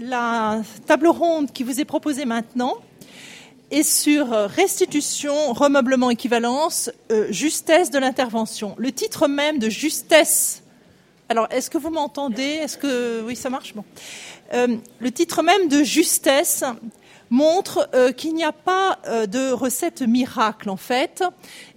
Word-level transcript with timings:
la 0.00 0.62
table 0.86 1.08
ronde 1.08 1.52
qui 1.52 1.62
vous 1.62 1.80
est 1.80 1.84
proposée 1.84 2.24
maintenant 2.24 2.76
est 3.70 3.82
sur 3.82 4.30
restitution, 4.30 5.52
remeublement, 5.52 6.10
équivalence, 6.10 6.90
euh, 7.12 7.30
justesse 7.30 7.90
de 7.90 7.98
l'intervention. 7.98 8.74
Le 8.78 8.90
titre 8.90 9.28
même 9.28 9.58
de 9.58 9.68
justesse. 9.68 10.62
Alors, 11.28 11.46
est-ce 11.50 11.70
que 11.70 11.78
vous 11.78 11.90
m'entendez? 11.90 12.42
Est-ce 12.42 12.76
que 12.76 13.22
oui, 13.24 13.36
ça 13.36 13.50
marche? 13.50 13.74
Bon. 13.74 13.84
Euh, 14.54 14.76
le 14.98 15.12
titre 15.12 15.42
même 15.42 15.68
de 15.68 15.84
justesse 15.84 16.64
montre 17.28 17.88
euh, 17.94 18.10
qu'il 18.10 18.34
n'y 18.34 18.42
a 18.42 18.50
pas 18.50 18.98
de 19.28 19.52
recette 19.52 20.02
miracle 20.02 20.68
en 20.68 20.76
fait, 20.76 21.22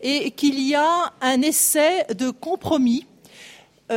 et 0.02 0.32
qu'il 0.32 0.60
y 0.60 0.74
a 0.74 1.14
un 1.22 1.42
essai 1.44 2.06
de 2.16 2.32
compromis 2.32 3.06
euh, 3.06 3.13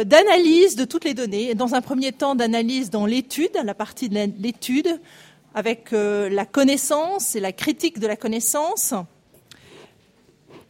d'analyse 0.04 0.76
de 0.76 0.84
toutes 0.84 1.04
les 1.04 1.14
données, 1.14 1.54
dans 1.54 1.74
un 1.74 1.80
premier 1.80 2.12
temps 2.12 2.34
d'analyse 2.34 2.90
dans 2.90 3.06
l'étude, 3.06 3.52
la 3.64 3.74
partie 3.74 4.08
de 4.08 4.30
l'étude, 4.38 5.00
avec 5.54 5.92
euh, 5.92 6.28
la 6.28 6.44
connaissance 6.44 7.34
et 7.34 7.40
la 7.40 7.52
critique 7.52 7.98
de 7.98 8.06
la 8.06 8.16
connaissance, 8.16 8.92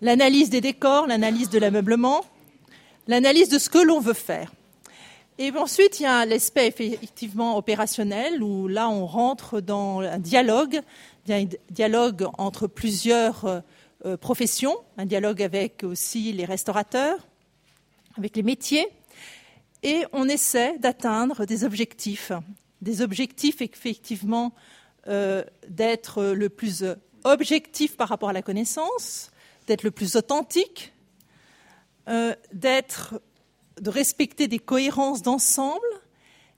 l'analyse 0.01 0.49
des 0.49 0.61
décors, 0.61 1.07
l'analyse 1.07 1.51
de 1.51 1.59
l'ameublement, 1.59 2.25
l'analyse 3.09 3.49
de 3.49 3.59
ce 3.59 3.69
que 3.69 3.79
l'on 3.79 4.01
veut 4.01 4.13
faire. 4.13 4.53
Et 5.39 5.51
ensuite, 5.51 6.01
il 6.01 6.05
y 6.05 6.07
a 6.07 6.25
l'aspect 6.25 6.69
effectivement 6.69 7.59
opérationnel, 7.59 8.43
où 8.43 8.69
là, 8.69 8.89
on 8.89 9.07
rentre 9.07 9.61
dans 9.61 10.01
un 10.01 10.19
dialogue, 10.19 10.81
un 11.29 11.45
dialogue 11.71 12.29
entre 12.39 12.67
plusieurs 12.69 13.63
euh, 14.07 14.17
professions, 14.17 14.77
un 14.99 15.05
dialogue 15.05 15.43
avec 15.43 15.83
aussi 15.83 16.33
les 16.33 16.45
restaurateurs, 16.45 17.27
avec 18.17 18.37
les 18.37 18.43
métiers, 18.43 18.87
et 19.87 20.05
on 20.13 20.29
essaie 20.29 20.77
d'atteindre 20.79 21.47
des 21.47 21.63
objectifs, 21.63 22.33
des 22.83 23.03
objectifs 23.03 23.63
effectivement 23.63 24.53
euh, 25.07 25.45
d'être 25.69 26.25
le 26.25 26.49
plus 26.49 26.85
objectif 27.23 27.97
par 27.97 28.09
rapport 28.09 28.31
à 28.31 28.33
la 28.33 28.43
connaissance, 28.43 29.31
d'être 29.69 29.85
le 29.85 29.93
plus 29.93 30.17
authentique, 30.17 30.93
euh, 32.09 32.35
de 32.53 33.89
respecter 33.91 34.49
des 34.49 34.59
cohérences 34.59 35.23
d'ensemble, 35.23 35.87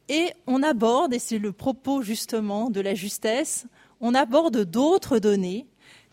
et 0.09 0.31
on 0.47 0.63
aborde, 0.63 1.13
et 1.13 1.19
c'est 1.19 1.39
le 1.39 1.53
propos 1.53 2.01
justement 2.01 2.71
de 2.71 2.81
la 2.81 2.95
justesse, 2.95 3.67
on 4.01 4.15
aborde 4.15 4.65
d'autres 4.65 5.19
données 5.19 5.67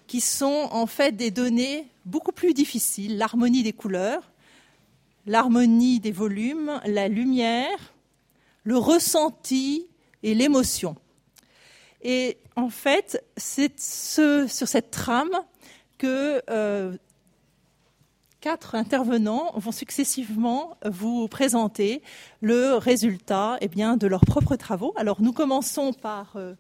qui 0.05 0.19
sont 0.19 0.67
en 0.69 0.86
fait 0.86 1.13
des 1.13 1.31
données 1.31 1.88
beaucoup 2.03 2.33
plus 2.33 2.53
difficiles, 2.53 3.17
l'harmonie 3.17 3.63
des 3.63 3.71
couleurs, 3.71 4.33
l'harmonie 5.25 5.99
des 5.99 6.11
volumes, 6.11 6.79
la 6.85 7.07
lumière, 7.07 7.93
le 8.63 8.77
ressenti 8.77 9.87
et 10.23 10.35
l'émotion. 10.35 10.95
Et 12.01 12.37
en 12.55 12.69
fait, 12.69 13.23
c'est 13.37 13.79
sur 13.79 14.67
cette 14.67 14.91
trame 14.91 15.31
que 15.97 16.41
euh, 16.49 16.95
quatre 18.41 18.75
intervenants 18.75 19.51
vont 19.55 19.71
successivement 19.71 20.77
vous 20.85 21.27
présenter 21.27 22.03
le 22.41 22.75
résultat 22.75 23.57
eh 23.61 23.67
de 23.67 24.07
leurs 24.07 24.25
propres 24.25 24.55
travaux. 24.55 24.93
Alors 24.97 25.21
nous 25.21 25.33
commençons 25.33 25.93
par 25.93 26.33
euh, 26.35 26.53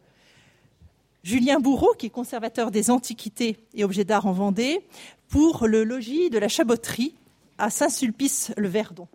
Julien 1.23 1.59
Bourreau, 1.59 1.93
qui 1.93 2.07
est 2.07 2.09
conservateur 2.09 2.71
des 2.71 2.89
antiquités 2.89 3.57
et 3.73 3.83
objets 3.83 4.03
d'art 4.03 4.25
en 4.25 4.31
Vendée, 4.31 4.81
pour 5.27 5.67
le 5.67 5.83
logis 5.83 6.29
de 6.29 6.39
la 6.39 6.47
Chaboterie, 6.47 7.15
à 7.57 7.69
Saint-Sulpice-le-Verdon. 7.69 9.07